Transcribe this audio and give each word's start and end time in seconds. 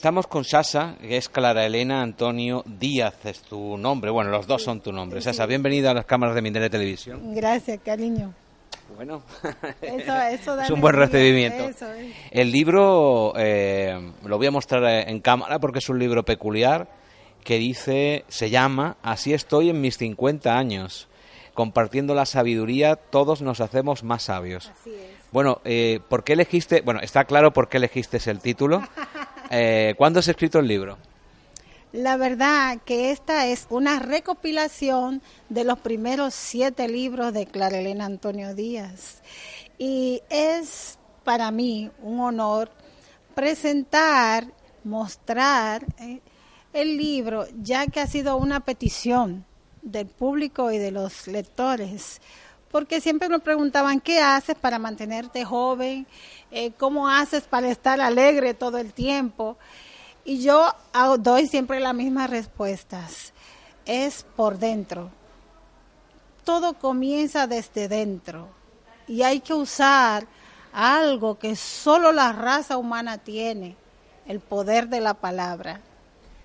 estamos 0.00 0.26
con 0.26 0.44
Sasa, 0.44 0.96
que 0.98 1.18
es 1.18 1.28
Clara 1.28 1.66
Elena 1.66 2.00
Antonio 2.00 2.64
Díaz, 2.64 3.16
es 3.26 3.42
tu 3.42 3.76
nombre. 3.76 4.10
Bueno, 4.10 4.30
los 4.30 4.46
dos 4.46 4.62
son 4.62 4.80
tu 4.80 4.92
nombre. 4.92 5.20
Sasa, 5.20 5.44
bienvenida 5.44 5.90
a 5.90 5.94
las 5.94 6.06
cámaras 6.06 6.34
de 6.34 6.40
Mindere 6.40 6.70
Televisión. 6.70 7.34
Gracias, 7.34 7.80
cariño. 7.84 8.32
Bueno, 8.96 9.22
Eso, 9.82 10.16
eso 10.22 10.56
da 10.56 10.64
es 10.64 10.70
un 10.70 10.80
buen 10.80 10.94
recibimiento. 10.94 11.64
eso 11.64 11.92
es. 11.92 12.14
El 12.30 12.50
libro 12.50 13.34
eh, 13.36 14.12
lo 14.24 14.38
voy 14.38 14.46
a 14.46 14.50
mostrar 14.50 14.82
en 15.06 15.20
cámara 15.20 15.58
porque 15.58 15.80
es 15.80 15.88
un 15.90 15.98
libro 15.98 16.24
peculiar 16.24 16.88
que 17.44 17.58
dice, 17.58 18.24
se 18.28 18.48
llama 18.48 18.96
Así 19.02 19.34
estoy 19.34 19.68
en 19.68 19.82
mis 19.82 19.98
50 19.98 20.56
años. 20.56 21.08
Compartiendo 21.52 22.14
la 22.14 22.24
sabiduría, 22.24 22.96
todos 22.96 23.42
nos 23.42 23.60
hacemos 23.60 24.02
más 24.02 24.22
sabios. 24.22 24.72
Así 24.80 24.94
es. 24.94 25.20
Bueno, 25.30 25.60
eh, 25.64 26.00
¿por 26.08 26.24
qué 26.24 26.32
elegiste? 26.32 26.80
Bueno, 26.80 27.00
está 27.02 27.24
claro 27.24 27.52
por 27.52 27.68
qué 27.68 27.76
elegiste 27.76 28.18
el 28.30 28.40
título. 28.40 28.82
Eh, 29.50 29.94
¿Cuándo 29.98 30.20
has 30.20 30.28
escrito 30.28 30.60
el 30.60 30.68
libro? 30.68 30.96
La 31.92 32.16
verdad 32.16 32.78
que 32.84 33.10
esta 33.10 33.48
es 33.48 33.66
una 33.68 33.98
recopilación 33.98 35.22
de 35.48 35.64
los 35.64 35.80
primeros 35.80 36.34
siete 36.34 36.88
libros 36.88 37.32
de 37.32 37.46
Clara 37.46 37.78
Elena 37.78 38.06
Antonio 38.06 38.54
Díaz. 38.54 39.22
Y 39.76 40.22
es 40.30 40.98
para 41.24 41.50
mí 41.50 41.90
un 42.00 42.20
honor 42.20 42.70
presentar, 43.34 44.46
mostrar 44.84 45.84
eh, 45.98 46.20
el 46.72 46.96
libro, 46.96 47.46
ya 47.60 47.88
que 47.88 47.98
ha 47.98 48.06
sido 48.06 48.36
una 48.36 48.60
petición 48.60 49.44
del 49.82 50.06
público 50.06 50.70
y 50.70 50.78
de 50.78 50.92
los 50.92 51.26
lectores. 51.26 52.20
Porque 52.70 53.00
siempre 53.00 53.28
me 53.28 53.40
preguntaban, 53.40 54.00
¿qué 54.00 54.20
haces 54.20 54.54
para 54.54 54.78
mantenerte 54.78 55.44
joven? 55.44 56.06
Eh, 56.50 56.72
¿Cómo 56.78 57.08
haces 57.08 57.42
para 57.44 57.68
estar 57.68 58.00
alegre 58.00 58.54
todo 58.54 58.78
el 58.78 58.92
tiempo? 58.92 59.56
Y 60.24 60.42
yo 60.42 60.72
doy 61.18 61.46
siempre 61.46 61.80
las 61.80 61.94
mismas 61.94 62.30
respuestas. 62.30 63.32
Es 63.86 64.24
por 64.36 64.58
dentro. 64.58 65.10
Todo 66.44 66.74
comienza 66.74 67.46
desde 67.46 67.88
dentro. 67.88 68.48
Y 69.08 69.22
hay 69.22 69.40
que 69.40 69.54
usar 69.54 70.26
algo 70.72 71.38
que 71.38 71.56
solo 71.56 72.12
la 72.12 72.32
raza 72.32 72.76
humana 72.76 73.18
tiene, 73.18 73.74
el 74.26 74.38
poder 74.38 74.88
de 74.88 75.00
la 75.00 75.14
palabra. 75.14 75.80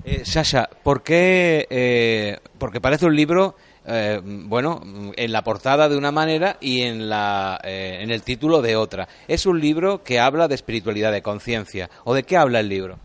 Eh, 0.03 0.25
Sasha, 0.25 0.69
¿por 0.83 1.03
qué? 1.03 1.67
eh, 1.69 2.39
porque 2.57 2.81
parece 2.81 3.05
un 3.05 3.15
libro, 3.15 3.55
eh, 3.87 4.19
bueno, 4.23 4.81
en 5.15 5.31
la 5.31 5.43
portada 5.43 5.87
de 5.87 5.97
una 5.97 6.11
manera 6.11 6.57
y 6.59 6.81
en, 6.81 7.07
la, 7.07 7.59
eh, 7.63 7.99
en 8.01 8.09
el 8.09 8.23
título 8.23 8.61
de 8.61 8.75
otra. 8.75 9.07
Es 9.27 9.45
un 9.45 9.59
libro 9.59 10.03
que 10.03 10.19
habla 10.19 10.47
de 10.47 10.55
espiritualidad, 10.55 11.11
de 11.11 11.21
conciencia. 11.21 11.89
¿O 12.03 12.13
de 12.13 12.23
qué 12.23 12.35
habla 12.37 12.59
el 12.59 12.69
libro? 12.69 12.97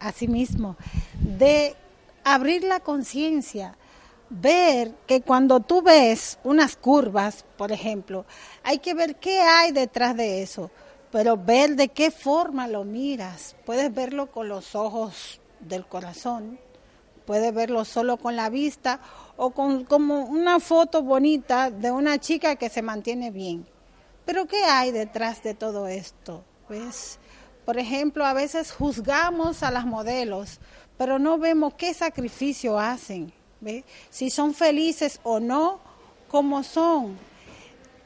Asimismo, 0.00 0.76
de 1.14 1.74
abrir 2.24 2.64
la 2.64 2.80
conciencia, 2.80 3.76
ver 4.28 4.92
que 5.06 5.20
cuando 5.20 5.60
tú 5.60 5.82
ves 5.82 6.38
unas 6.42 6.76
curvas, 6.76 7.44
por 7.56 7.70
ejemplo, 7.70 8.26
hay 8.64 8.78
que 8.78 8.94
ver 8.94 9.16
qué 9.16 9.40
hay 9.40 9.70
detrás 9.70 10.16
de 10.16 10.42
eso, 10.42 10.70
pero 11.12 11.36
ver 11.36 11.76
de 11.76 11.88
qué 11.88 12.10
forma 12.10 12.66
lo 12.66 12.84
miras. 12.84 13.54
Puedes 13.64 13.94
verlo 13.94 14.26
con 14.26 14.48
los 14.48 14.74
ojos 14.74 15.40
del 15.60 15.86
corazón, 15.86 16.58
puedes 17.24 17.54
verlo 17.54 17.84
solo 17.84 18.16
con 18.16 18.36
la 18.36 18.50
vista 18.50 19.00
o 19.36 19.50
con 19.50 19.84
como 19.84 20.24
una 20.24 20.60
foto 20.60 21.02
bonita 21.02 21.70
de 21.70 21.90
una 21.90 22.18
chica 22.18 22.56
que 22.56 22.68
se 22.68 22.82
mantiene 22.82 23.30
bien. 23.30 23.66
Pero 24.24 24.46
¿qué 24.46 24.64
hay 24.64 24.90
detrás 24.90 25.42
de 25.42 25.54
todo 25.54 25.86
esto? 25.86 26.44
¿Ves? 26.68 27.18
Por 27.64 27.78
ejemplo, 27.78 28.24
a 28.24 28.32
veces 28.32 28.72
juzgamos 28.72 29.62
a 29.62 29.70
las 29.70 29.86
modelos, 29.86 30.60
pero 30.96 31.18
no 31.18 31.38
vemos 31.38 31.74
qué 31.74 31.92
sacrificio 31.94 32.78
hacen, 32.78 33.32
si 34.10 34.30
son 34.30 34.54
felices 34.54 35.20
o 35.22 35.40
no, 35.40 35.80
como 36.28 36.62
son. 36.62 37.16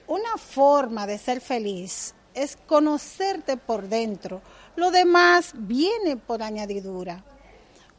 Una 0.07 0.37
forma 0.39 1.07
de 1.07 1.19
ser 1.19 1.41
feliz 1.41 2.15
es 2.35 2.57
conocerte 2.67 3.57
por 3.57 3.89
dentro. 3.89 4.43
Lo 4.77 4.91
demás 4.91 5.53
viene 5.55 6.17
por 6.17 6.43
añadidura. 6.43 7.25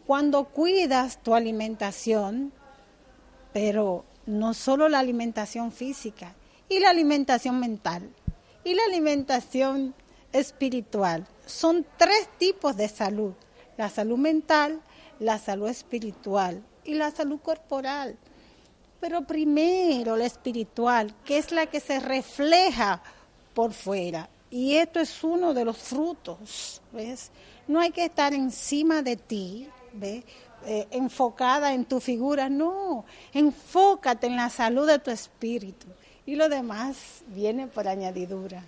Cuando 0.05 0.45
cuidas 0.45 1.21
tu 1.21 1.35
alimentación, 1.35 2.51
pero 3.53 4.05
no 4.25 4.53
solo 4.53 4.89
la 4.89 4.99
alimentación 4.99 5.71
física, 5.71 6.35
y 6.69 6.79
la 6.79 6.89
alimentación 6.89 7.59
mental, 7.59 8.09
y 8.63 8.73
la 8.73 8.83
alimentación 8.83 9.93
espiritual. 10.31 11.27
Son 11.45 11.85
tres 11.97 12.29
tipos 12.37 12.77
de 12.77 12.87
salud, 12.87 13.33
la 13.77 13.89
salud 13.89 14.17
mental, 14.17 14.81
la 15.19 15.37
salud 15.37 15.67
espiritual 15.67 16.63
y 16.83 16.93
la 16.93 17.11
salud 17.11 17.39
corporal. 17.39 18.17
Pero 18.99 19.21
primero 19.23 20.15
la 20.15 20.25
espiritual, 20.25 21.13
que 21.25 21.37
es 21.37 21.51
la 21.51 21.65
que 21.65 21.79
se 21.79 21.99
refleja 21.99 23.01
por 23.53 23.73
fuera. 23.73 24.29
Y 24.49 24.75
esto 24.75 24.99
es 24.99 25.23
uno 25.23 25.53
de 25.53 25.65
los 25.65 25.77
frutos, 25.77 26.81
¿ves? 26.91 27.31
No 27.67 27.79
hay 27.79 27.91
que 27.91 28.05
estar 28.05 28.33
encima 28.33 29.01
de 29.01 29.15
ti, 29.15 29.67
¿ves? 29.93 30.23
Eh, 30.65 30.87
enfocada 30.91 31.73
en 31.73 31.85
tu 31.85 31.99
figura, 31.99 32.47
no, 32.47 33.03
enfócate 33.33 34.27
en 34.27 34.35
la 34.35 34.49
salud 34.49 34.87
de 34.87 34.99
tu 34.99 35.09
espíritu 35.09 35.87
y 36.25 36.35
lo 36.35 36.49
demás 36.49 37.23
viene 37.27 37.65
por 37.65 37.87
añadidura. 37.87 38.63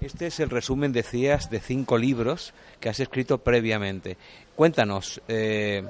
Este 0.00 0.26
es 0.26 0.40
el 0.40 0.50
resumen, 0.50 0.92
decías, 0.92 1.48
de 1.48 1.60
cinco 1.60 1.98
libros 1.98 2.52
que 2.80 2.88
has 2.88 2.98
escrito 2.98 3.38
previamente. 3.38 4.16
Cuéntanos, 4.56 5.22
eh, 5.28 5.84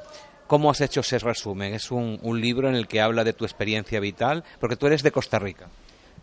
¿cómo 0.47 0.71
has 0.71 0.83
hecho 0.83 1.01
ese 1.01 1.19
resumen? 1.19 1.73
Es 1.73 1.91
un, 1.91 2.19
un 2.23 2.41
libro 2.41 2.69
en 2.69 2.75
el 2.75 2.87
que 2.87 3.01
habla 3.01 3.25
de 3.25 3.33
tu 3.33 3.45
experiencia 3.45 3.99
vital, 3.99 4.45
porque 4.61 4.77
tú 4.77 4.87
eres 4.87 5.03
de 5.03 5.11
Costa 5.11 5.39
Rica, 5.39 5.69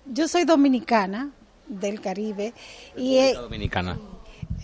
Yo 0.06 0.28
soy 0.28 0.46
dominicana 0.46 1.32
del 1.68 2.02
Caribe 2.02 2.54
y 2.96 3.34
República 3.34 3.98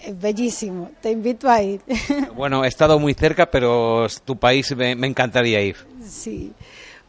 es 0.04 0.20
bellísimo, 0.20 0.92
te 1.02 1.12
invito 1.12 1.50
a 1.50 1.62
ir. 1.62 1.82
Bueno, 2.36 2.64
he 2.64 2.68
estado 2.68 3.00
muy 3.00 3.14
cerca, 3.14 3.50
pero 3.52 4.08
tu 4.26 4.38
país 4.38 4.76
me, 4.76 4.96
me 4.96 5.08
encantaría 5.08 5.62
ir. 5.62 5.76
Sí, 6.08 6.54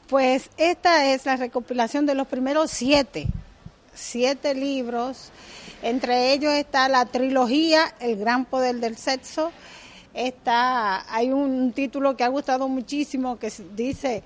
pues 0.08 0.50
esta 0.56 1.12
es 1.12 1.24
la 1.24 1.36
recopilación 1.36 2.04
de 2.04 2.14
los 2.14 2.26
primeros 2.26 2.70
siete, 2.70 3.26
siete 3.94 4.54
libros. 4.54 5.30
Entre 5.82 6.32
ellos 6.32 6.52
está 6.52 6.88
la 6.88 7.06
trilogía 7.06 7.94
El 8.00 8.16
gran 8.16 8.44
poder 8.44 8.76
del 8.76 8.96
sexo. 8.96 9.52
Está, 10.12 11.14
hay 11.14 11.30
un 11.30 11.72
título 11.72 12.16
que 12.16 12.24
ha 12.24 12.28
gustado 12.28 12.68
muchísimo 12.68 13.38
que 13.38 13.52
dice 13.76 14.24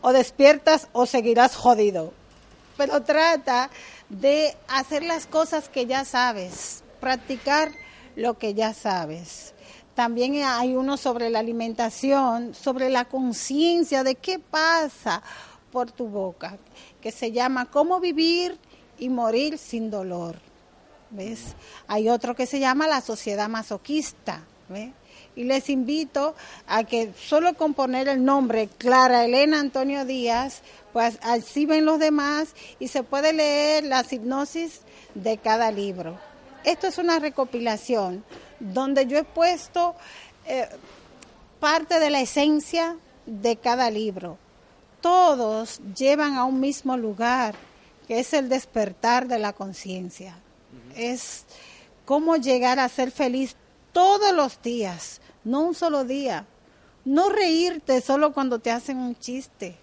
o 0.00 0.12
despiertas 0.12 0.88
o 0.92 1.06
seguirás 1.06 1.56
jodido. 1.56 2.12
Pero 2.76 3.02
trata 3.02 3.70
de 4.08 4.54
hacer 4.68 5.02
las 5.02 5.26
cosas 5.26 5.68
que 5.68 5.86
ya 5.86 6.04
sabes, 6.04 6.84
practicar 7.00 7.72
lo 8.16 8.38
que 8.38 8.54
ya 8.54 8.74
sabes. 8.74 9.54
También 9.94 10.34
hay 10.44 10.74
uno 10.74 10.96
sobre 10.96 11.30
la 11.30 11.38
alimentación, 11.38 12.54
sobre 12.54 12.90
la 12.90 13.04
conciencia 13.04 14.02
de 14.02 14.16
qué 14.16 14.38
pasa 14.38 15.22
por 15.70 15.92
tu 15.92 16.08
boca, 16.08 16.58
que 17.00 17.12
se 17.12 17.32
llama 17.32 17.70
Cómo 17.70 18.00
vivir 18.00 18.58
y 18.98 19.08
morir 19.08 19.58
sin 19.58 19.90
dolor. 19.90 20.36
¿Ves? 21.10 21.54
Hay 21.86 22.08
otro 22.08 22.34
que 22.34 22.46
se 22.46 22.58
llama 22.58 22.88
La 22.88 23.00
sociedad 23.00 23.48
masoquista. 23.48 24.42
Y 25.36 25.44
les 25.44 25.68
invito 25.68 26.34
a 26.66 26.84
que 26.84 27.12
solo 27.16 27.54
con 27.54 27.74
poner 27.74 28.08
el 28.08 28.24
nombre 28.24 28.68
Clara 28.78 29.24
Elena 29.24 29.60
Antonio 29.60 30.04
Díaz, 30.04 30.62
pues 30.92 31.18
así 31.22 31.66
ven 31.66 31.84
los 31.84 31.98
demás 31.98 32.54
y 32.78 32.88
se 32.88 33.02
puede 33.02 33.32
leer 33.32 33.84
la 33.84 34.04
hipnosis 34.08 34.80
de 35.14 35.38
cada 35.38 35.70
libro. 35.70 36.18
Esto 36.64 36.86
es 36.86 36.98
una 36.98 37.18
recopilación 37.18 38.24
donde 38.58 39.06
yo 39.06 39.18
he 39.18 39.24
puesto 39.24 39.94
eh, 40.46 40.68
parte 41.60 42.00
de 42.00 42.10
la 42.10 42.20
esencia 42.20 42.96
de 43.26 43.56
cada 43.56 43.90
libro. 43.90 44.38
Todos 45.00 45.80
llevan 45.94 46.34
a 46.34 46.44
un 46.44 46.60
mismo 46.60 46.96
lugar, 46.96 47.54
que 48.08 48.20
es 48.20 48.32
el 48.32 48.48
despertar 48.48 49.28
de 49.28 49.38
la 49.38 49.52
conciencia. 49.52 50.38
Es 50.96 51.44
cómo 52.04 52.36
llegar 52.36 52.78
a 52.78 52.88
ser 52.88 53.10
feliz 53.10 53.56
todos 53.92 54.32
los 54.32 54.60
días, 54.62 55.20
no 55.44 55.60
un 55.60 55.74
solo 55.74 56.04
día. 56.04 56.46
No 57.04 57.28
reírte 57.28 58.00
solo 58.00 58.32
cuando 58.32 58.58
te 58.58 58.70
hacen 58.70 58.96
un 58.96 59.18
chiste. 59.18 59.76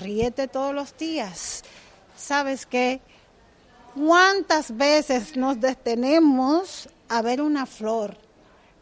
Ríete 0.00 0.48
todos 0.48 0.74
los 0.74 0.96
días. 0.96 1.62
¿Sabes 2.16 2.64
qué? 2.64 3.02
¿Cuántas 3.94 4.76
veces 4.76 5.36
nos 5.36 5.60
detenemos 5.60 6.88
a 7.08 7.22
ver 7.22 7.40
una 7.40 7.64
flor? 7.64 8.16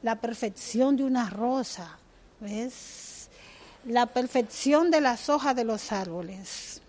La 0.02 0.16
perfección 0.16 0.96
de 0.96 1.04
una 1.04 1.28
rosa, 1.28 1.98
¿ves? 2.40 3.28
La 3.84 4.06
perfección 4.06 4.90
de 4.90 5.02
las 5.02 5.28
hojas 5.28 5.54
de 5.54 5.64
los 5.64 5.92
árboles. 5.92 6.80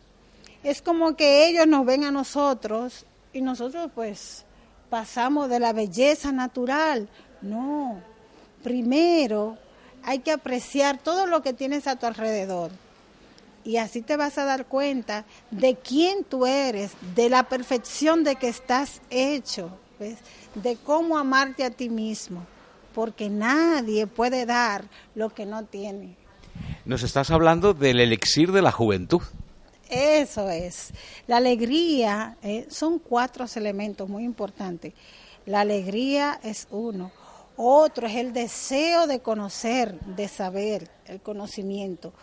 Es 0.64 0.82
como 0.82 1.18
que 1.18 1.50
ellos 1.50 1.68
nos 1.68 1.86
ven 1.86 2.06
a 2.06 2.12
nosotros 2.12 3.06
y 3.34 3.42
nosotros 3.42 3.92
pues 3.94 4.46
pasamos 4.90 5.50
de 5.50 5.60
la 5.60 5.74
belleza 5.74 6.32
natural. 6.32 7.10
No, 7.42 8.02
primero 8.64 9.58
hay 10.02 10.20
que 10.20 10.32
apreciar 10.32 10.98
todo 10.98 11.28
lo 11.28 11.42
que 11.42 11.52
tienes 11.52 11.88
a 11.88 11.98
tu 11.98 12.06
alrededor. 12.06 12.72
Y 13.64 13.78
así 13.78 14.02
te 14.02 14.18
vas 14.18 14.38
a 14.38 14.46
dar 14.46 14.66
cuenta 14.66 15.26
de 15.52 15.76
quién 15.76 16.24
tú 16.24 16.46
eres, 16.46 16.92
de 17.16 17.30
la 17.30 17.44
perfección 17.44 18.24
de 18.24 18.36
que 18.36 18.50
estás 18.50 19.02
hecho, 19.10 19.78
de 20.56 20.78
cómo 20.84 21.18
amarte 21.18 21.64
a 21.64 21.72
ti 21.72 21.90
mismo, 21.90 22.46
porque 22.94 23.30
nadie 23.30 24.08
puede 24.08 24.46
dar 24.46 24.86
lo 25.16 25.30
que 25.30 25.46
no 25.46 25.64
tiene. 25.64 26.18
Nos 26.86 27.04
estás 27.04 27.32
hablando 27.32 27.74
del 27.74 28.00
elixir 28.00 28.52
de 28.52 28.62
la 28.62 28.72
juventud. 28.72 29.22
Eso 29.90 30.50
es. 30.50 30.92
La 31.28 31.38
alegría 31.38 32.38
eh, 32.42 32.66
son 32.70 33.00
cuatro 33.00 33.46
elementos 33.56 34.10
muy 34.10 34.24
importantes. 34.24 34.94
La 35.46 35.62
alegría 35.62 36.40
es 36.44 36.68
uno. 36.72 37.12
Otro 37.56 38.08
es 38.08 38.16
el 38.16 38.34
deseo 38.34 39.06
de 39.06 39.20
conocer, 39.20 40.00
de 40.00 40.28
saber, 40.28 40.90
el 41.06 41.22
conocimiento. 41.22 42.14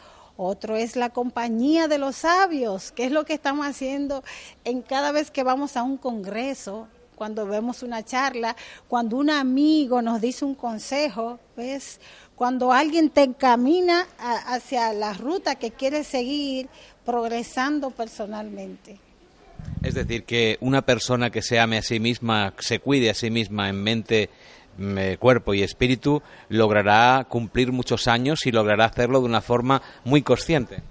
Otro 0.42 0.74
es 0.74 0.96
la 0.96 1.10
compañía 1.10 1.86
de 1.86 1.98
los 1.98 2.16
sabios, 2.16 2.92
que 2.92 3.04
es 3.04 3.12
lo 3.12 3.26
que 3.26 3.34
estamos 3.34 3.66
haciendo 3.66 4.24
en 4.64 4.80
cada 4.80 5.12
vez 5.12 5.30
que 5.30 5.42
vamos 5.42 5.76
a 5.76 5.82
un 5.82 5.98
congreso, 5.98 6.88
cuando 7.14 7.44
vemos 7.44 7.82
una 7.82 8.02
charla, 8.06 8.56
cuando 8.88 9.18
un 9.18 9.28
amigo 9.28 10.00
nos 10.00 10.22
dice 10.22 10.46
un 10.46 10.54
consejo, 10.54 11.38
¿ves? 11.58 12.00
Cuando 12.36 12.72
alguien 12.72 13.10
te 13.10 13.22
encamina 13.22 14.06
hacia 14.46 14.94
la 14.94 15.12
ruta 15.12 15.56
que 15.56 15.72
quieres 15.72 16.06
seguir, 16.06 16.70
progresando 17.04 17.90
personalmente. 17.90 18.98
Es 19.82 19.92
decir, 19.92 20.24
que 20.24 20.56
una 20.62 20.80
persona 20.80 21.28
que 21.28 21.42
se 21.42 21.60
ame 21.60 21.76
a 21.76 21.82
sí 21.82 22.00
misma, 22.00 22.54
se 22.60 22.78
cuide 22.78 23.10
a 23.10 23.14
sí 23.14 23.30
misma 23.30 23.68
en 23.68 23.82
mente, 23.82 24.30
cuerpo 25.18 25.54
y 25.54 25.62
espíritu, 25.62 26.22
logrará 26.48 27.26
cumplir 27.28 27.72
muchos 27.72 28.08
años 28.08 28.46
y 28.46 28.52
logrará 28.52 28.86
hacerlo 28.86 29.20
de 29.20 29.26
una 29.26 29.40
forma 29.40 29.82
muy 30.04 30.22
consciente. 30.22 30.82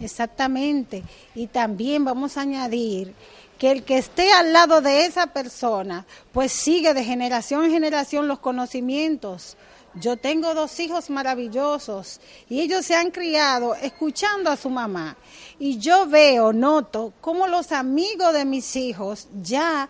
Exactamente. 0.00 1.02
Y 1.34 1.46
también 1.46 2.04
vamos 2.04 2.36
a 2.36 2.42
añadir 2.42 3.14
que 3.58 3.70
el 3.70 3.84
que 3.84 3.98
esté 3.98 4.32
al 4.32 4.52
lado 4.52 4.80
de 4.80 5.06
esa 5.06 5.28
persona, 5.28 6.04
pues 6.32 6.52
sigue 6.52 6.94
de 6.94 7.04
generación 7.04 7.64
en 7.64 7.70
generación 7.70 8.28
los 8.28 8.40
conocimientos, 8.40 9.56
yo 9.96 10.16
tengo 10.16 10.54
dos 10.54 10.80
hijos 10.80 11.08
maravillosos 11.08 12.20
y 12.48 12.60
ellos 12.60 12.84
se 12.84 12.96
han 12.96 13.12
criado 13.12 13.76
escuchando 13.76 14.50
a 14.50 14.56
su 14.56 14.68
mamá. 14.68 15.16
Y 15.58 15.78
yo 15.78 16.06
veo, 16.06 16.52
noto, 16.52 17.12
cómo 17.20 17.46
los 17.46 17.70
amigos 17.70 18.32
de 18.32 18.44
mis 18.44 18.74
hijos 18.74 19.28
ya 19.40 19.88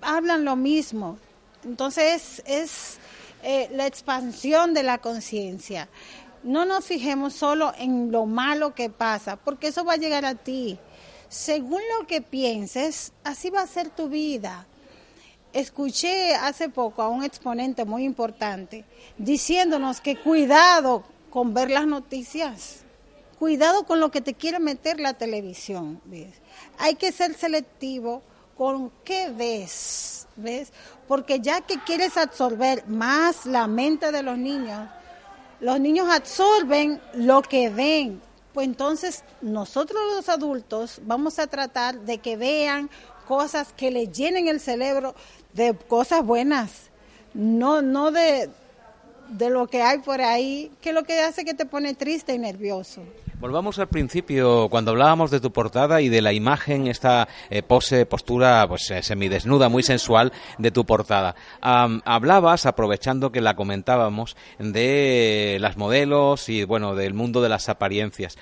hablan 0.00 0.44
lo 0.44 0.54
mismo. 0.54 1.18
Entonces 1.64 2.42
es 2.46 2.98
eh, 3.42 3.68
la 3.72 3.86
expansión 3.86 4.74
de 4.74 4.82
la 4.82 4.98
conciencia. 4.98 5.88
No 6.42 6.64
nos 6.64 6.84
fijemos 6.84 7.34
solo 7.34 7.72
en 7.78 8.10
lo 8.10 8.26
malo 8.26 8.74
que 8.74 8.88
pasa, 8.88 9.36
porque 9.36 9.68
eso 9.68 9.84
va 9.84 9.94
a 9.94 9.98
llegar 9.98 10.24
a 10.24 10.34
ti. 10.34 10.78
Según 11.28 11.80
lo 11.98 12.06
que 12.06 12.22
pienses, 12.22 13.12
así 13.24 13.50
va 13.50 13.60
a 13.62 13.66
ser 13.66 13.90
tu 13.90 14.08
vida. 14.08 14.66
Escuché 15.52 16.34
hace 16.34 16.68
poco 16.68 17.02
a 17.02 17.08
un 17.08 17.24
exponente 17.24 17.84
muy 17.84 18.04
importante 18.04 18.84
diciéndonos 19.18 20.00
que 20.00 20.16
cuidado 20.16 21.04
con 21.28 21.54
ver 21.54 21.70
las 21.70 21.86
noticias, 21.86 22.84
cuidado 23.38 23.84
con 23.84 24.00
lo 24.00 24.10
que 24.10 24.20
te 24.20 24.34
quiere 24.34 24.60
meter 24.60 25.00
la 25.00 25.14
televisión. 25.14 26.00
Hay 26.78 26.94
que 26.94 27.12
ser 27.12 27.34
selectivo 27.34 28.22
con 28.60 28.92
qué 29.04 29.30
ves, 29.30 30.26
¿ves? 30.36 30.70
Porque 31.08 31.40
ya 31.40 31.62
que 31.62 31.82
quieres 31.82 32.18
absorber 32.18 32.86
más 32.88 33.46
la 33.46 33.66
mente 33.66 34.12
de 34.12 34.22
los 34.22 34.36
niños, 34.36 34.86
los 35.60 35.80
niños 35.80 36.10
absorben 36.10 37.00
lo 37.14 37.40
que 37.40 37.70
ven. 37.70 38.20
Pues 38.52 38.66
entonces 38.66 39.24
nosotros 39.40 39.98
los 40.14 40.28
adultos 40.28 41.00
vamos 41.04 41.38
a 41.38 41.46
tratar 41.46 42.00
de 42.00 42.18
que 42.18 42.36
vean 42.36 42.90
cosas 43.26 43.72
que 43.74 43.90
le 43.90 44.08
llenen 44.08 44.46
el 44.46 44.60
cerebro 44.60 45.14
de 45.54 45.74
cosas 45.74 46.22
buenas, 46.22 46.90
no, 47.32 47.80
no 47.80 48.10
de, 48.10 48.50
de 49.30 49.48
lo 49.48 49.68
que 49.68 49.80
hay 49.80 50.00
por 50.00 50.20
ahí, 50.20 50.70
que 50.82 50.92
lo 50.92 51.04
que 51.04 51.18
hace 51.20 51.46
que 51.46 51.54
te 51.54 51.64
pone 51.64 51.94
triste 51.94 52.34
y 52.34 52.38
nervioso. 52.38 53.04
Volvamos 53.40 53.78
al 53.78 53.88
principio, 53.88 54.68
cuando 54.68 54.90
hablábamos 54.90 55.30
de 55.30 55.40
tu 55.40 55.50
portada 55.50 56.02
y 56.02 56.10
de 56.10 56.20
la 56.20 56.34
imagen, 56.34 56.86
esta 56.88 57.26
eh, 57.48 57.62
pose, 57.62 58.04
postura 58.04 58.66
pues 58.68 58.90
eh, 58.90 59.02
semidesnuda, 59.02 59.70
muy 59.70 59.82
sensual 59.82 60.30
de 60.58 60.70
tu 60.70 60.84
portada. 60.84 61.34
hablabas, 61.62 62.66
aprovechando 62.66 63.32
que 63.32 63.40
la 63.40 63.56
comentábamos, 63.56 64.36
de 64.58 65.56
las 65.58 65.78
modelos 65.78 66.50
y 66.50 66.64
bueno, 66.64 66.94
del 66.94 67.14
mundo 67.14 67.40
de 67.40 67.48
las 67.48 67.70
apariencias. 67.70 68.36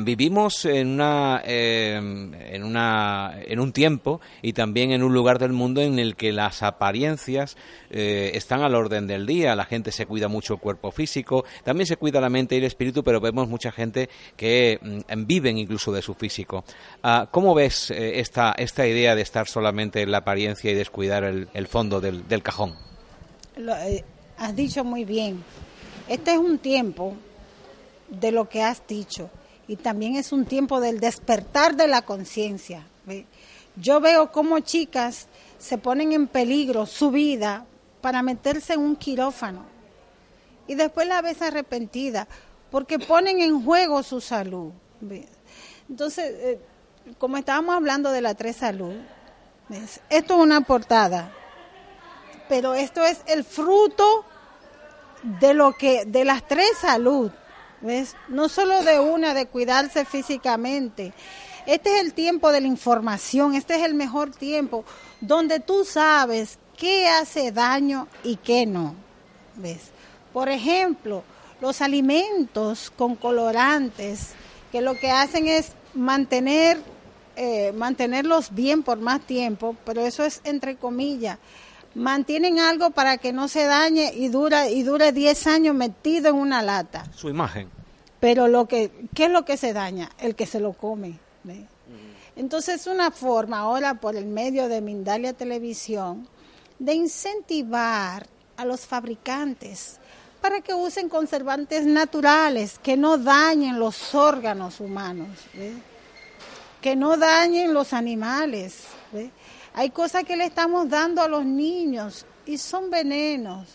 vivimos 0.00 0.66
en 0.66 0.88
una, 0.88 1.40
em, 1.42 2.34
en 2.34 2.64
una, 2.64 3.38
en 3.46 3.60
un 3.60 3.72
tiempo 3.72 4.20
y 4.42 4.52
también 4.52 4.92
en 4.92 5.02
un 5.02 5.14
lugar 5.14 5.38
del 5.38 5.54
mundo 5.54 5.80
en 5.80 5.98
el 5.98 6.16
que 6.16 6.32
las 6.32 6.62
apariencias 6.62 7.56
eh, 7.96 8.32
están 8.34 8.60
al 8.62 8.74
orden 8.74 9.06
del 9.06 9.24
día. 9.24 9.54
La 9.54 9.64
gente 9.64 9.90
se 9.90 10.04
cuida 10.04 10.28
mucho 10.28 10.54
el 10.54 10.60
cuerpo 10.60 10.90
físico, 10.90 11.46
también 11.62 11.86
se 11.86 11.96
cuida 11.96 12.20
la 12.20 12.28
mente 12.28 12.56
y 12.56 12.58
el 12.58 12.64
espíritu, 12.64 13.02
pero 13.02 13.20
vemos 13.20 13.48
mucha 13.48 13.72
gente 13.72 14.10
que 14.36 14.78
mm, 14.80 15.26
viven 15.26 15.58
incluso 15.58 15.92
de 15.92 16.02
su 16.02 16.14
físico. 16.14 16.64
Ah, 17.02 17.28
¿Cómo 17.30 17.54
ves 17.54 17.90
eh, 17.90 18.20
esta, 18.20 18.52
esta 18.56 18.86
idea 18.86 19.14
de 19.14 19.22
estar 19.22 19.46
solamente 19.46 20.02
en 20.02 20.10
la 20.10 20.18
apariencia 20.18 20.70
y 20.70 20.74
descuidar 20.74 21.24
el, 21.24 21.66
fondo 21.66 22.00
del, 22.00 22.42
cajón? 22.42 22.74
Lo, 23.56 23.74
eh, 23.76 24.04
has 24.38 24.54
dicho 24.54 24.84
muy 24.84 25.04
bien. 25.04 25.42
Este 26.08 26.32
es 26.32 26.38
un 26.38 26.58
tiempo 26.58 27.14
de 28.08 28.32
lo 28.32 28.48
que 28.48 28.62
has 28.62 28.86
dicho 28.86 29.30
y 29.66 29.76
también 29.76 30.16
es 30.16 30.32
un 30.32 30.44
tiempo 30.44 30.80
del 30.80 31.00
despertar 31.00 31.76
de 31.76 31.88
la 31.88 32.02
conciencia. 32.02 32.86
Yo 33.76 34.00
veo 34.00 34.30
cómo 34.30 34.60
chicas 34.60 35.28
se 35.58 35.78
ponen 35.78 36.12
en 36.12 36.26
peligro 36.26 36.86
su 36.86 37.10
vida 37.10 37.66
para 38.00 38.22
meterse 38.22 38.74
en 38.74 38.80
un 38.80 38.96
quirófano 38.96 39.64
y 40.66 40.74
después 40.74 41.06
la 41.06 41.22
ves 41.22 41.42
arrepentida 41.42 42.28
porque 42.74 42.98
ponen 42.98 43.40
en 43.40 43.64
juego 43.64 44.02
su 44.02 44.20
salud. 44.20 44.72
Entonces, 45.88 46.24
eh, 46.24 46.60
como 47.18 47.36
estábamos 47.36 47.76
hablando 47.76 48.10
de 48.10 48.20
la 48.20 48.34
tres 48.34 48.56
salud, 48.56 48.96
esto 50.10 50.34
es 50.34 50.40
una 50.40 50.62
portada, 50.62 51.32
pero 52.48 52.74
esto 52.74 53.04
es 53.04 53.22
el 53.28 53.44
fruto 53.44 54.24
de 55.22 55.54
lo 55.54 55.74
que 55.74 56.04
de 56.04 56.24
las 56.24 56.48
tres 56.48 56.66
salud, 56.80 57.30
¿ves? 57.80 58.16
No 58.26 58.48
solo 58.48 58.82
de 58.82 58.98
una 58.98 59.34
de 59.34 59.46
cuidarse 59.46 60.04
físicamente. 60.04 61.12
Este 61.66 61.94
es 61.94 62.04
el 62.04 62.12
tiempo 62.12 62.50
de 62.50 62.60
la 62.60 62.66
información, 62.66 63.54
este 63.54 63.76
es 63.76 63.84
el 63.84 63.94
mejor 63.94 64.32
tiempo 64.32 64.84
donde 65.20 65.60
tú 65.60 65.84
sabes 65.84 66.58
qué 66.76 67.08
hace 67.08 67.52
daño 67.52 68.08
y 68.24 68.34
qué 68.34 68.66
no. 68.66 68.96
¿Ves? 69.54 69.92
Por 70.32 70.48
ejemplo, 70.48 71.22
los 71.60 71.80
alimentos 71.80 72.92
con 72.96 73.16
colorantes, 73.16 74.30
que 74.72 74.80
lo 74.80 74.98
que 74.98 75.10
hacen 75.10 75.48
es 75.48 75.72
mantener, 75.94 76.78
eh, 77.36 77.72
mantenerlos 77.72 78.54
bien 78.54 78.82
por 78.82 78.98
más 78.98 79.20
tiempo, 79.20 79.76
pero 79.84 80.02
eso 80.02 80.24
es 80.24 80.40
entre 80.44 80.76
comillas. 80.76 81.38
Mantienen 81.94 82.58
algo 82.58 82.90
para 82.90 83.18
que 83.18 83.32
no 83.32 83.46
se 83.46 83.64
dañe 83.64 84.12
y 84.14 84.28
dura 84.28 84.68
y 84.68 84.82
dure 84.82 85.12
10 85.12 85.46
años 85.46 85.74
metido 85.76 86.28
en 86.28 86.34
una 86.34 86.60
lata. 86.60 87.04
Su 87.14 87.28
imagen. 87.28 87.70
Pero 88.18 88.48
lo 88.48 88.66
que 88.66 88.90
¿qué 89.14 89.26
es 89.26 89.30
lo 89.30 89.44
que 89.44 89.56
se 89.56 89.72
daña? 89.72 90.10
El 90.18 90.34
que 90.34 90.46
se 90.46 90.58
lo 90.58 90.72
come. 90.72 91.18
Entonces 92.36 92.80
es 92.80 92.86
una 92.88 93.12
forma 93.12 93.58
ahora 93.58 93.94
por 93.94 94.16
el 94.16 94.26
medio 94.26 94.68
de 94.68 94.80
Mindalia 94.80 95.34
Televisión 95.34 96.26
de 96.78 96.94
incentivar 96.94 98.26
a 98.56 98.64
los 98.64 98.86
fabricantes 98.86 100.00
para 100.44 100.60
que 100.60 100.74
usen 100.74 101.08
conservantes 101.08 101.86
naturales 101.86 102.78
que 102.78 102.98
no 102.98 103.16
dañen 103.16 103.78
los 103.78 104.14
órganos 104.14 104.78
humanos, 104.78 105.28
que 106.82 106.94
no 106.94 107.16
dañen 107.16 107.72
los 107.72 107.94
animales. 107.94 108.80
Hay 109.72 109.88
cosas 109.88 110.24
que 110.24 110.36
le 110.36 110.44
estamos 110.44 110.86
dando 110.90 111.22
a 111.22 111.28
los 111.28 111.46
niños 111.46 112.26
y 112.44 112.58
son 112.58 112.90
venenos. 112.90 113.68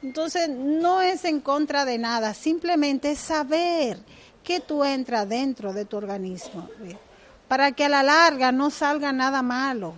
Entonces 0.00 0.48
no 0.48 1.02
es 1.02 1.24
en 1.24 1.40
contra 1.40 1.84
de 1.84 1.98
nada, 1.98 2.34
simplemente 2.34 3.10
es 3.10 3.18
saber 3.18 3.98
que 4.44 4.60
tú 4.60 4.84
entras 4.84 5.28
dentro 5.28 5.72
de 5.72 5.86
tu 5.86 5.96
organismo, 5.96 6.68
para 7.48 7.72
que 7.72 7.86
a 7.86 7.88
la 7.88 8.04
larga 8.04 8.52
no 8.52 8.70
salga 8.70 9.10
nada 9.10 9.42
malo. 9.42 9.94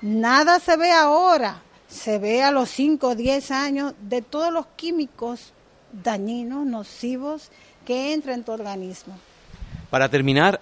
Nada 0.00 0.58
se 0.58 0.74
ve 0.78 0.90
ahora, 0.90 1.60
se 1.92 2.18
ve 2.18 2.42
a 2.42 2.50
los 2.50 2.70
5 2.70 3.08
o 3.08 3.14
10 3.14 3.50
años 3.50 3.94
de 4.00 4.22
todos 4.22 4.52
los 4.52 4.66
químicos 4.76 5.52
dañinos, 5.92 6.64
nocivos 6.64 7.50
que 7.84 8.14
entran 8.14 8.40
en 8.40 8.44
tu 8.44 8.52
organismo. 8.52 9.14
Para 9.92 10.08
terminar, 10.08 10.58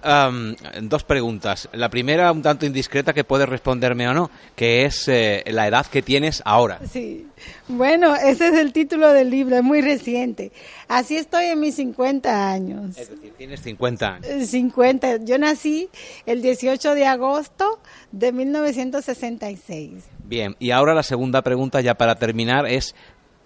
dos 0.83 1.05
preguntas. 1.05 1.69
La 1.73 1.89
primera, 1.89 2.33
un 2.33 2.43
tanto 2.43 2.67
indiscreta, 2.67 3.13
que 3.13 3.23
puedes 3.23 3.49
responderme 3.49 4.09
o 4.09 4.13
no, 4.13 4.29
que 4.57 4.85
es 4.87 5.07
eh, 5.07 5.45
la 5.47 5.69
edad 5.69 5.87
que 5.87 6.03
tienes 6.03 6.43
ahora. 6.45 6.81
Sí, 6.91 7.29
bueno, 7.69 8.17
ese 8.17 8.49
es 8.49 8.55
el 8.55 8.73
título 8.73 9.13
del 9.13 9.31
libro, 9.31 9.55
es 9.55 9.63
muy 9.63 9.83
reciente. 9.83 10.51
Así 10.89 11.17
estoy 11.17 11.45
en 11.45 11.61
mis 11.61 11.77
50 11.77 12.51
años. 12.51 12.99
Es 12.99 13.09
decir, 13.09 13.33
tienes 13.39 13.61
50 13.61 14.15
años. 14.15 14.49
50. 14.49 15.19
Yo 15.19 15.39
nací 15.39 15.91
el 16.27 16.43
18 16.43 16.97
de 16.97 17.07
agosto 17.07 17.79
de 18.11 18.33
1966. 18.33 19.93
Bien, 20.25 20.57
y 20.59 20.73
ahora 20.73 20.93
la 20.93 21.05
segunda 21.05 21.43
pregunta, 21.43 21.81
ya 21.81 21.95
para 21.95 22.17
terminar, 22.17 22.67
es 22.67 22.97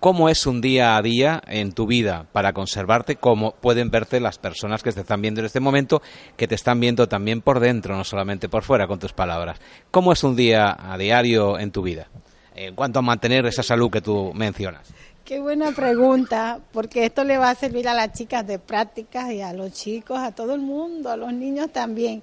cómo 0.04 0.28
es 0.28 0.46
un 0.46 0.60
día 0.60 0.98
a 0.98 1.00
día 1.00 1.40
en 1.46 1.72
tu 1.72 1.86
vida 1.86 2.26
para 2.30 2.52
conservarte, 2.52 3.16
cómo 3.16 3.52
pueden 3.52 3.88
verte 3.90 4.20
las 4.20 4.36
personas 4.36 4.82
que 4.82 4.92
te 4.92 5.00
están 5.00 5.22
viendo 5.22 5.40
en 5.40 5.46
este 5.46 5.60
momento, 5.60 6.02
que 6.36 6.46
te 6.46 6.54
están 6.54 6.78
viendo 6.78 7.08
también 7.08 7.40
por 7.40 7.58
dentro, 7.58 7.96
no 7.96 8.04
solamente 8.04 8.50
por 8.50 8.64
fuera, 8.64 8.86
con 8.86 8.98
tus 8.98 9.14
palabras. 9.14 9.58
¿Cómo 9.90 10.12
es 10.12 10.22
un 10.22 10.36
día 10.36 10.76
a 10.78 10.98
diario 10.98 11.58
en 11.58 11.70
tu 11.70 11.80
vida? 11.80 12.08
En 12.54 12.74
cuanto 12.74 12.98
a 12.98 13.02
mantener 13.02 13.46
esa 13.46 13.62
salud 13.62 13.90
que 13.90 14.02
tú 14.02 14.30
mencionas. 14.34 14.92
Qué 15.24 15.40
buena 15.40 15.72
pregunta, 15.72 16.60
porque 16.70 17.06
esto 17.06 17.24
le 17.24 17.38
va 17.38 17.48
a 17.48 17.54
servir 17.54 17.88
a 17.88 17.94
las 17.94 18.12
chicas 18.12 18.46
de 18.46 18.58
prácticas 18.58 19.32
y 19.32 19.40
a 19.40 19.54
los 19.54 19.72
chicos, 19.72 20.18
a 20.18 20.32
todo 20.32 20.54
el 20.54 20.60
mundo, 20.60 21.08
a 21.08 21.16
los 21.16 21.32
niños 21.32 21.72
también. 21.72 22.22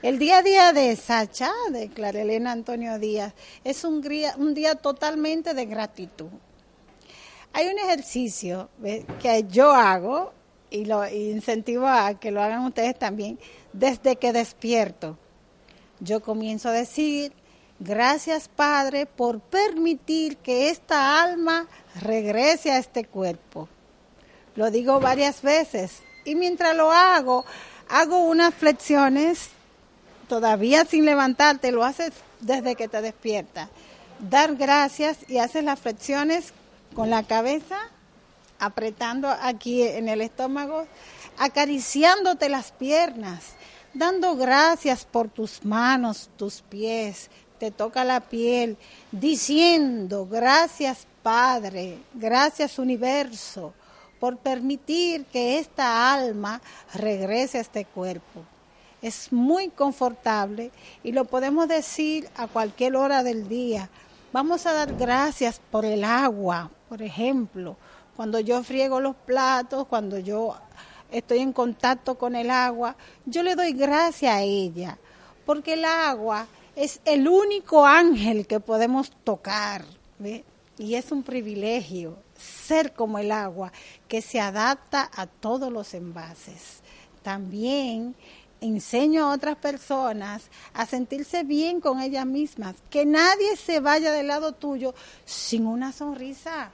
El 0.00 0.20
día 0.20 0.38
a 0.38 0.42
día 0.42 0.72
de 0.72 0.94
Sacha, 0.94 1.50
de 1.72 1.88
Clarelena 1.88 2.52
Antonio 2.52 3.00
Díaz, 3.00 3.34
es 3.64 3.82
un 3.82 4.00
día, 4.00 4.36
un 4.38 4.54
día 4.54 4.76
totalmente 4.76 5.54
de 5.54 5.66
gratitud. 5.66 6.28
Hay 7.52 7.68
un 7.68 7.78
ejercicio 7.78 8.68
que 9.20 9.44
yo 9.48 9.72
hago 9.72 10.32
y 10.70 10.84
lo 10.84 11.08
incentivo 11.08 11.86
a 11.86 12.18
que 12.18 12.30
lo 12.30 12.42
hagan 12.42 12.64
ustedes 12.64 12.98
también. 12.98 13.38
Desde 13.72 14.16
que 14.16 14.32
despierto, 14.32 15.16
yo 16.00 16.20
comienzo 16.20 16.68
a 16.68 16.72
decir, 16.72 17.32
gracias 17.78 18.48
Padre 18.48 19.06
por 19.06 19.40
permitir 19.40 20.36
que 20.38 20.70
esta 20.70 21.22
alma 21.22 21.66
regrese 22.02 22.72
a 22.72 22.78
este 22.78 23.04
cuerpo. 23.04 23.68
Lo 24.54 24.70
digo 24.70 25.00
varias 25.00 25.42
veces 25.42 26.02
y 26.24 26.34
mientras 26.34 26.76
lo 26.76 26.90
hago, 26.90 27.44
hago 27.88 28.24
unas 28.24 28.54
flexiones, 28.54 29.50
todavía 30.28 30.84
sin 30.84 31.04
levantarte, 31.04 31.72
lo 31.72 31.84
haces 31.84 32.12
desde 32.40 32.74
que 32.74 32.88
te 32.88 33.00
despiertas. 33.02 33.68
Dar 34.18 34.56
gracias 34.56 35.18
y 35.28 35.38
haces 35.38 35.62
las 35.62 35.78
flexiones 35.78 36.52
con 36.96 37.10
la 37.10 37.22
cabeza 37.22 37.78
apretando 38.58 39.28
aquí 39.28 39.82
en 39.82 40.08
el 40.08 40.22
estómago, 40.22 40.86
acariciándote 41.38 42.48
las 42.48 42.72
piernas, 42.72 43.54
dando 43.92 44.34
gracias 44.36 45.04
por 45.04 45.28
tus 45.28 45.64
manos, 45.64 46.30
tus 46.36 46.62
pies, 46.62 47.30
te 47.58 47.70
toca 47.70 48.02
la 48.04 48.20
piel, 48.20 48.76
diciendo 49.12 50.26
gracias 50.26 51.06
Padre, 51.22 51.98
gracias 52.14 52.78
universo, 52.78 53.74
por 54.20 54.38
permitir 54.38 55.24
que 55.26 55.58
esta 55.58 56.14
alma 56.14 56.62
regrese 56.94 57.58
a 57.58 57.62
este 57.62 57.84
cuerpo. 57.84 58.42
Es 59.02 59.32
muy 59.32 59.68
confortable 59.68 60.70
y 61.02 61.12
lo 61.12 61.26
podemos 61.26 61.68
decir 61.68 62.28
a 62.36 62.46
cualquier 62.46 62.96
hora 62.96 63.22
del 63.22 63.48
día. 63.48 63.90
Vamos 64.32 64.66
a 64.66 64.72
dar 64.72 64.94
gracias 64.94 65.60
por 65.70 65.84
el 65.84 66.02
agua, 66.04 66.70
por 66.88 67.02
ejemplo, 67.02 67.76
cuando 68.16 68.40
yo 68.40 68.62
friego 68.62 69.00
los 69.00 69.14
platos, 69.14 69.86
cuando 69.86 70.18
yo 70.18 70.56
estoy 71.10 71.38
en 71.38 71.52
contacto 71.52 72.16
con 72.16 72.34
el 72.34 72.50
agua, 72.50 72.96
yo 73.24 73.42
le 73.42 73.54
doy 73.54 73.72
gracias 73.72 74.34
a 74.34 74.42
ella, 74.42 74.98
porque 75.44 75.74
el 75.74 75.84
agua 75.84 76.46
es 76.74 77.00
el 77.04 77.28
único 77.28 77.86
ángel 77.86 78.46
que 78.46 78.60
podemos 78.60 79.10
tocar, 79.24 79.84
y 80.78 80.94
es 80.94 81.12
un 81.12 81.22
privilegio 81.22 82.16
ser 82.36 82.92
como 82.92 83.18
el 83.18 83.32
agua, 83.32 83.72
que 84.08 84.22
se 84.22 84.40
adapta 84.40 85.10
a 85.14 85.26
todos 85.26 85.72
los 85.72 85.94
envases. 85.94 86.80
También 87.22 88.14
enseño 88.60 89.24
a 89.24 89.34
otras 89.34 89.56
personas 89.56 90.44
a 90.72 90.86
sentirse 90.86 91.44
bien 91.44 91.80
con 91.80 92.00
ellas 92.00 92.26
mismas, 92.26 92.76
que 92.90 93.04
nadie 93.04 93.56
se 93.56 93.80
vaya 93.80 94.12
del 94.12 94.28
lado 94.28 94.52
tuyo 94.52 94.94
sin 95.24 95.66
una 95.66 95.92
sonrisa. 95.92 96.70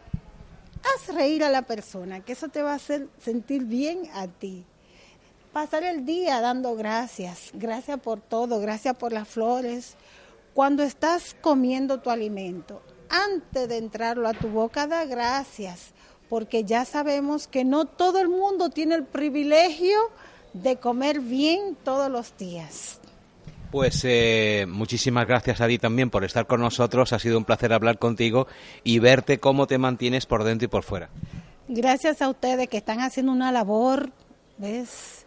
Haz 0.82 1.14
reír 1.14 1.44
a 1.44 1.50
la 1.50 1.62
persona, 1.62 2.24
que 2.24 2.32
eso 2.32 2.48
te 2.48 2.62
va 2.62 2.72
a 2.72 2.76
hacer 2.76 3.08
sentir 3.20 3.64
bien 3.64 4.08
a 4.14 4.26
ti. 4.26 4.64
Pasar 5.52 5.84
el 5.84 6.04
día 6.06 6.40
dando 6.40 6.74
gracias, 6.74 7.50
gracias 7.52 8.00
por 8.00 8.20
todo, 8.20 8.58
gracias 8.60 8.96
por 8.96 9.12
las 9.12 9.28
flores. 9.28 9.96
Cuando 10.54 10.82
estás 10.82 11.36
comiendo 11.40 12.00
tu 12.00 12.10
alimento, 12.10 12.82
antes 13.08 13.68
de 13.68 13.76
entrarlo 13.76 14.26
a 14.28 14.32
tu 14.32 14.48
boca, 14.48 14.86
da 14.86 15.04
gracias, 15.04 15.92
porque 16.28 16.64
ya 16.64 16.84
sabemos 16.84 17.46
que 17.46 17.64
no 17.64 17.84
todo 17.84 18.20
el 18.20 18.28
mundo 18.28 18.70
tiene 18.70 18.94
el 18.94 19.04
privilegio 19.04 19.98
de 20.52 20.76
comer 20.76 21.20
bien 21.20 21.76
todos 21.84 22.10
los 22.10 22.36
días. 22.36 23.00
Pues 23.70 24.02
eh, 24.04 24.66
muchísimas 24.68 25.26
gracias 25.26 25.62
a 25.62 25.66
ti 25.66 25.78
también 25.78 26.10
por 26.10 26.24
estar 26.24 26.46
con 26.46 26.60
nosotros. 26.60 27.12
Ha 27.14 27.18
sido 27.18 27.38
un 27.38 27.44
placer 27.44 27.72
hablar 27.72 27.98
contigo 27.98 28.46
y 28.84 28.98
verte 28.98 29.38
cómo 29.38 29.66
te 29.66 29.78
mantienes 29.78 30.26
por 30.26 30.44
dentro 30.44 30.66
y 30.66 30.68
por 30.68 30.82
fuera. 30.82 31.08
Gracias 31.68 32.20
a 32.20 32.28
ustedes 32.28 32.68
que 32.68 32.76
están 32.76 33.00
haciendo 33.00 33.32
una 33.32 33.50
labor, 33.50 34.10
¿ves? 34.58 35.24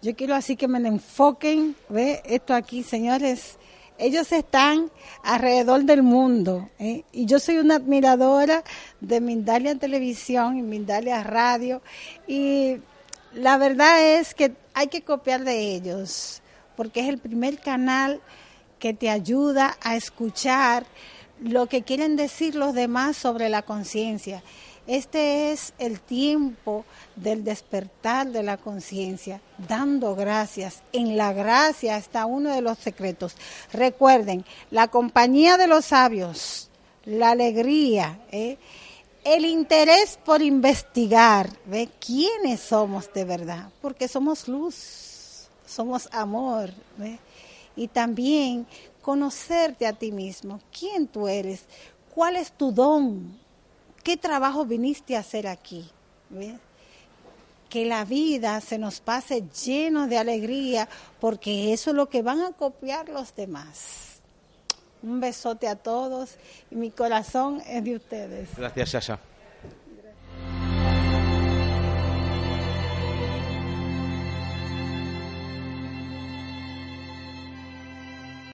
Yo 0.00 0.14
quiero 0.14 0.36
así 0.36 0.54
que 0.54 0.68
me 0.68 0.78
enfoquen, 0.86 1.74
¿ves? 1.88 2.20
Esto 2.24 2.54
aquí, 2.54 2.84
señores. 2.84 3.58
Ellos 3.98 4.30
están 4.30 4.92
alrededor 5.24 5.82
del 5.82 6.04
mundo 6.04 6.70
¿eh? 6.78 7.02
y 7.10 7.26
yo 7.26 7.40
soy 7.40 7.58
una 7.58 7.74
admiradora 7.74 8.62
de 9.00 9.20
Mindalia 9.20 9.74
Televisión 9.74 10.56
y 10.56 10.62
Mindalia 10.62 11.24
Radio 11.24 11.82
y 12.28 12.76
la 13.38 13.56
verdad 13.56 14.18
es 14.18 14.34
que 14.34 14.52
hay 14.74 14.88
que 14.88 15.02
copiar 15.02 15.44
de 15.44 15.74
ellos, 15.74 16.42
porque 16.76 17.00
es 17.00 17.08
el 17.08 17.18
primer 17.18 17.58
canal 17.58 18.20
que 18.78 18.94
te 18.94 19.10
ayuda 19.10 19.76
a 19.80 19.96
escuchar 19.96 20.86
lo 21.40 21.66
que 21.66 21.82
quieren 21.82 22.16
decir 22.16 22.56
los 22.56 22.74
demás 22.74 23.16
sobre 23.16 23.48
la 23.48 23.62
conciencia. 23.62 24.42
Este 24.88 25.52
es 25.52 25.72
el 25.78 26.00
tiempo 26.00 26.84
del 27.14 27.44
despertar 27.44 28.28
de 28.28 28.42
la 28.42 28.56
conciencia, 28.56 29.40
dando 29.68 30.16
gracias. 30.16 30.82
En 30.92 31.16
la 31.16 31.32
gracia 31.32 31.96
está 31.96 32.26
uno 32.26 32.52
de 32.52 32.62
los 32.62 32.78
secretos. 32.78 33.36
Recuerden, 33.72 34.44
la 34.70 34.88
compañía 34.88 35.58
de 35.58 35.66
los 35.66 35.84
sabios, 35.84 36.70
la 37.04 37.30
alegría, 37.30 38.18
¿eh? 38.32 38.56
El 39.24 39.44
interés 39.44 40.18
por 40.24 40.42
investigar, 40.42 41.50
¿ve? 41.66 41.88
¿Quiénes 42.04 42.60
somos 42.60 43.12
de 43.12 43.24
verdad? 43.24 43.70
Porque 43.82 44.08
somos 44.08 44.48
luz, 44.48 45.48
somos 45.66 46.08
amor, 46.12 46.70
¿ve? 46.96 47.18
Y 47.76 47.88
también 47.88 48.66
conocerte 49.02 49.86
a 49.86 49.92
ti 49.92 50.12
mismo, 50.12 50.60
quién 50.76 51.06
tú 51.06 51.28
eres, 51.28 51.64
cuál 52.14 52.36
es 52.36 52.52
tu 52.52 52.72
don, 52.72 53.38
qué 54.02 54.16
trabajo 54.16 54.64
viniste 54.64 55.16
a 55.16 55.20
hacer 55.20 55.46
aquí, 55.46 55.88
¿ve? 56.30 56.58
Que 57.68 57.84
la 57.84 58.04
vida 58.04 58.60
se 58.60 58.78
nos 58.78 59.00
pase 59.00 59.44
lleno 59.64 60.06
de 60.06 60.18
alegría, 60.18 60.88
porque 61.20 61.72
eso 61.72 61.90
es 61.90 61.96
lo 61.96 62.08
que 62.08 62.22
van 62.22 62.40
a 62.40 62.52
copiar 62.52 63.08
los 63.08 63.34
demás. 63.34 64.07
Un 65.02 65.20
besote 65.20 65.68
a 65.68 65.76
todos 65.76 66.36
y 66.70 66.76
mi 66.76 66.90
corazón 66.90 67.62
es 67.66 67.84
de 67.84 67.96
ustedes. 67.96 68.48
Gracias, 68.56 68.90
Sasha. 68.90 69.18